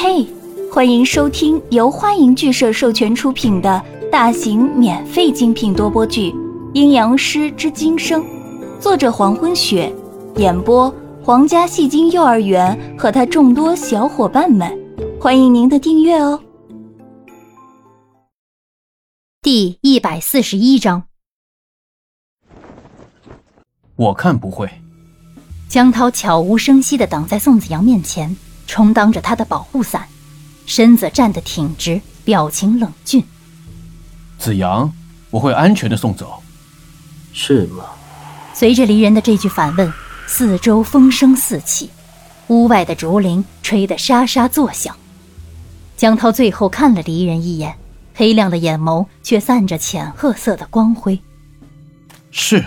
[0.00, 0.24] 嘿，
[0.72, 6.30] 欢迎收听由欢迎剧社授权出品的大型免费精品多播剧
[6.72, 8.22] 《阴阳师之今生》，
[8.78, 9.92] 作者黄昏雪，
[10.36, 10.88] 演播
[11.20, 14.72] 皇家戏精幼儿园和他众多小伙伴们，
[15.20, 16.40] 欢迎您的订阅哦。
[19.42, 21.02] 第一百四十一章，
[23.96, 24.70] 我看不会。
[25.68, 28.36] 江涛悄无声息的挡在宋子阳面前。
[28.68, 30.06] 充当着他的保护伞，
[30.66, 33.24] 身子站得挺直，表情冷峻。
[34.38, 34.92] 子阳，
[35.30, 36.40] 我会安全的送走，
[37.32, 37.86] 是吗？
[38.54, 39.92] 随着离人的这句反问，
[40.26, 41.90] 四周风声四起，
[42.48, 44.94] 屋外的竹林吹得沙沙作响。
[45.96, 47.76] 江涛最后看了离人一眼，
[48.14, 51.18] 黑亮的眼眸却散着浅褐色的光辉。
[52.30, 52.64] 是。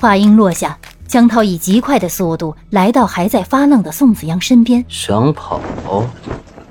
[0.00, 0.78] 话音落下。
[1.06, 5.60] 江涛以极快的速度来到还在发愣的宋子阳身边，想跑？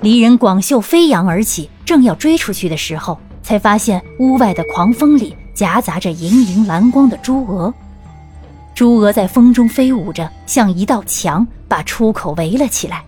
[0.02, 7.72] 离人广袖飞扬而起，正要追出去的时候，才发现屋外的狂风里夹杂着莹莹蓝光的朱蛾。
[8.74, 13.02] 朱蛾在风中飞舞着，像一道墙，把出口围了起来。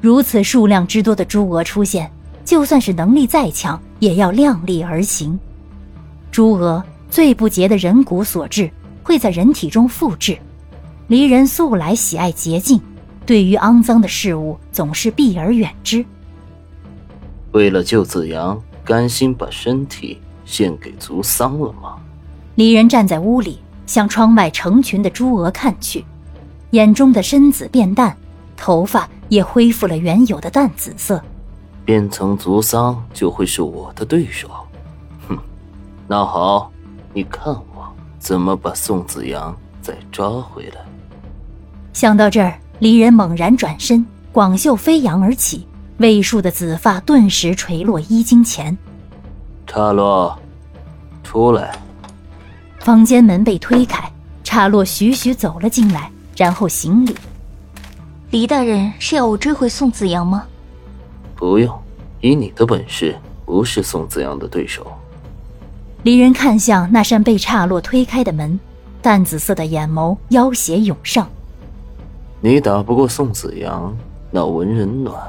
[0.00, 2.10] 如此数量之多的朱蛾出现，
[2.44, 5.38] 就算是能力再强，也要量力而行。
[6.32, 8.68] 朱蛾最不洁的人骨所致。
[9.06, 10.36] 会在人体中复制。
[11.06, 12.80] 离人素来喜爱洁净，
[13.24, 16.04] 对于肮脏的事物总是避而远之。
[17.52, 21.98] 为了救子阳，甘心把身体献给族桑了吗？
[22.56, 26.04] 离人站在屋里，向窗外成群的朱蛾看去，
[26.70, 28.16] 眼中的深紫变淡，
[28.56, 31.22] 头发也恢复了原有的淡紫色。
[31.84, 34.48] 变成族桑就会是我的对手。
[35.28, 35.38] 哼，
[36.08, 36.72] 那好，
[37.14, 37.75] 你看我。
[38.18, 40.80] 怎么把宋子阳再抓回来？
[41.92, 45.66] 想到这儿，离人猛然转身，广袖飞扬而起，
[45.98, 48.76] 魏数的紫发顿时垂落衣襟前。
[49.66, 50.38] 岔洛，
[51.22, 51.78] 出来。
[52.80, 54.10] 房间门被推开，
[54.44, 57.14] 岔洛徐徐走了进来，然后行礼。
[58.30, 60.44] 黎大人是要我追回宋子阳吗？
[61.34, 61.74] 不用，
[62.20, 64.86] 以你的本事，不是宋子阳的对手。
[66.06, 68.60] 离人看向那扇被岔落推开的门，
[69.02, 71.28] 淡紫色的眼眸妖邪涌上。
[72.40, 73.92] 你打不过宋子阳，
[74.30, 75.20] 那文人暖，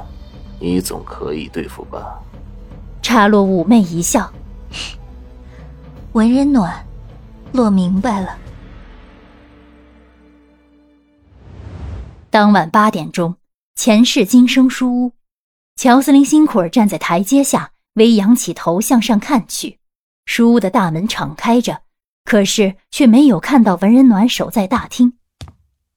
[0.60, 2.22] 你总可以对付吧？
[3.02, 4.32] 岔落妩媚一笑，
[6.12, 6.86] 文人暖，
[7.50, 8.38] 落明白了。
[12.30, 13.34] 当晚八点钟，
[13.74, 15.12] 前世今生书屋，
[15.74, 19.80] 乔斯林辛苦儿站在台阶下，微仰起头向上看去。
[20.28, 21.80] 书屋的大门敞开着，
[22.22, 25.14] 可是却没有看到文人暖守在大厅。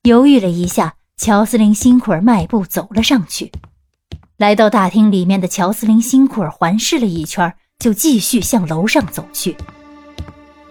[0.04, 3.52] 犹豫了一下，乔斯林辛苦儿迈步走了上去。
[4.38, 9.56] 来到大厅里面的乔斯林辛苦儿环视了一圈，就继续向楼上走去。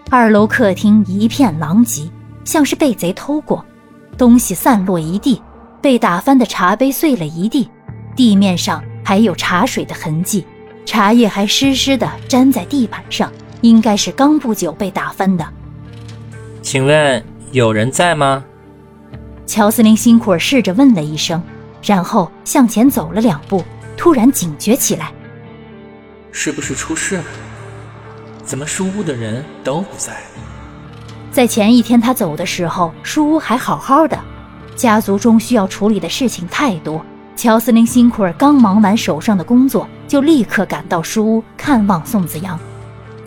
[0.09, 2.09] 二楼客厅一片狼藉，
[2.43, 3.63] 像是被贼偷过，
[4.17, 5.39] 东西散落一地，
[5.79, 7.69] 被打翻的茶杯碎了一地，
[8.15, 10.43] 地面上还有茶水的痕迹，
[10.83, 13.31] 茶叶还湿湿的粘在地板上。
[13.61, 15.47] 应该是刚不久被打翻的。
[16.61, 18.43] 请问有人在吗？
[19.45, 21.41] 乔斯林辛苦儿试着问了一声，
[21.81, 23.63] 然后向前走了两步，
[23.97, 25.11] 突然警觉起来：
[26.31, 27.23] 是不是出事了？
[28.43, 30.15] 怎么书屋的人都不在？
[31.31, 34.17] 在前一天他走的时候，书屋还好好的。
[34.75, 37.05] 家族中需要处理的事情太多，
[37.35, 42.59] 乔斯林辛苦儿刚忙完手上的工作，就立刻赶到书屋看望宋子阳。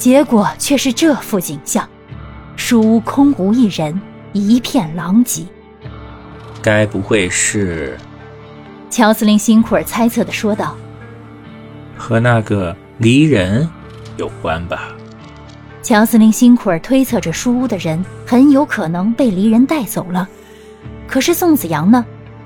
[0.04, 1.88] 结果却是这副景象，
[2.56, 3.98] 书屋空无一人，
[4.34, 5.47] 一片狼藉。
[6.60, 7.97] 该不会是？
[8.91, 10.76] 乔司令辛苦尔猜测的说道
[11.97, 13.66] ：“和那个离人
[14.19, 14.92] 有关吧？”
[15.82, 20.28] 乔司令辛苦尔推测着书屋的人很有可能被离人带走了。
[21.09, 22.04] 可是宋子阳呢？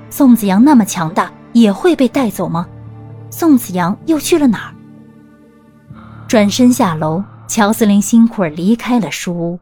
[0.09, 2.65] 宋子阳那么强大，也会被带走吗？
[3.29, 4.71] 宋子阳又去了哪儿？
[6.25, 7.21] 转身下楼。
[7.49, 9.59] 乔斯林辛苦儿离开了书屋。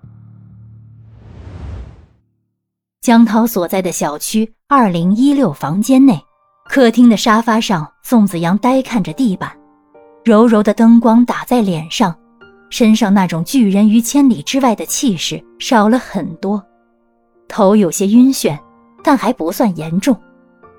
[2.99, 6.21] 江涛所在的小区二零一六房间内，
[6.65, 9.49] 客厅的沙发上，宋子阳呆看着地板，
[10.25, 12.13] 柔柔的灯光打在脸上，
[12.69, 16.61] 身上那种拒人于千里之外的气势少了很多，
[17.47, 18.59] 头有些晕眩，
[19.01, 20.13] 但还不算严重，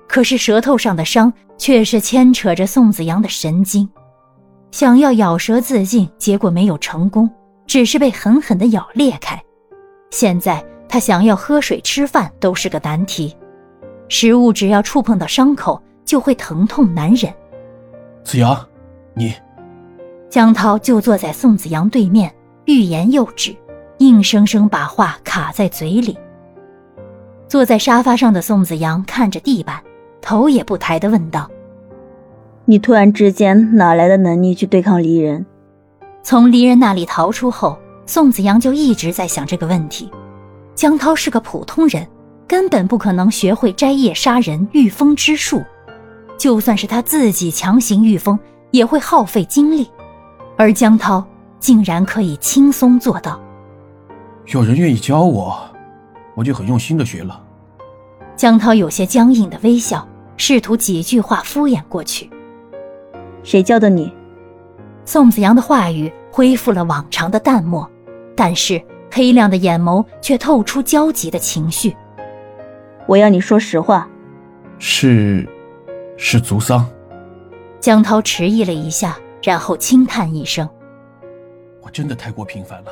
[0.07, 3.89] 可是舌头上的伤却是牵扯着宋子阳的神经。
[4.71, 7.29] 想要咬舌自尽，结果没有成功，
[7.65, 9.41] 只是被狠狠地咬裂开。
[10.11, 13.35] 现在他想要喝水、吃饭都是个难题，
[14.07, 17.33] 食物只要触碰到伤口，就会疼痛难忍。
[18.23, 18.67] 子阳，
[19.13, 19.33] 你……
[20.29, 22.31] 江涛就坐在宋子阳对面，
[22.65, 23.55] 欲言又止，
[23.97, 26.15] 硬生生把话卡在嘴里。
[27.47, 29.81] 坐在沙发上的宋子阳看着地板，
[30.21, 31.49] 头也不抬的问道
[32.69, 35.43] ：“你突然之间哪来的能力去对抗离人？”
[36.21, 40.11] 从离人那里逃出后，宋子阳就一直在想这个问题。
[40.75, 42.07] 江涛是个普通人，
[42.47, 45.63] 根本不可能学会摘叶杀人、御风之术。
[46.37, 48.37] 就算是他自己强行御风，
[48.69, 49.89] 也会耗费精力。
[50.55, 51.25] 而江涛
[51.59, 53.41] 竟然可以轻松做到。
[54.45, 55.59] 有人愿意教我，
[56.35, 57.41] 我就很用心的学了。
[58.35, 60.07] 江涛有些僵硬的微笑，
[60.37, 62.29] 试图几句话敷衍过去。
[63.43, 64.13] 谁教的你？
[65.05, 67.89] 宋子阳的话语恢复了往常的淡漠，
[68.35, 68.81] 但是
[69.11, 71.95] 黑亮的眼眸却透出焦急的情绪。
[73.07, 74.07] 我要你说实话。
[74.77, 75.47] 是，
[76.17, 76.87] 是族桑。
[77.79, 79.17] 江涛迟疑了一下。
[79.41, 80.67] 然后轻叹一声
[81.81, 82.91] ：“我真的太过平凡了，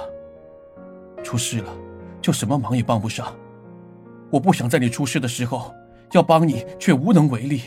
[1.21, 1.65] 出事了
[2.21, 3.27] 就什么忙也帮不上。
[4.29, 5.75] 我不想在你出事的时候
[6.13, 7.63] 要帮你却无能为力。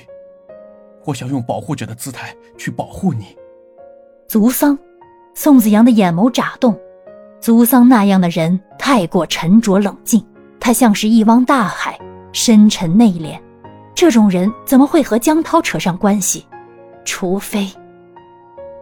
[1.04, 3.36] 我想用保护者的姿态去保护你。”
[4.28, 4.78] 足桑，
[5.34, 6.78] 宋子阳的眼眸眨动。
[7.40, 10.24] 足桑那样的人太过沉着冷静，
[10.60, 11.98] 他像是一汪大海，
[12.32, 13.40] 深沉内敛。
[13.94, 16.46] 这种人怎么会和江涛扯上关系？
[17.04, 17.66] 除非……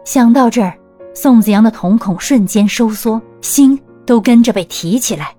[0.03, 0.77] 想到这儿，
[1.13, 5.33] 宋子阳的瞳孔瞬间收缩，心都跟着被提起来。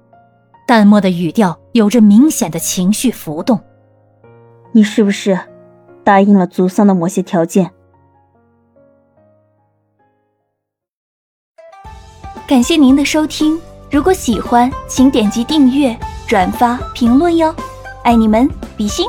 [0.67, 3.59] 淡漠的语调有着明显的情绪浮动。
[4.73, 5.39] 你是不是
[6.11, 7.71] 答应了族桑的某些条件？
[12.49, 13.57] 感谢您的收听，
[13.93, 15.97] 如果喜欢，请点击订阅、
[16.27, 17.55] 转发、评论哟，
[18.03, 19.07] 爱你们，比心。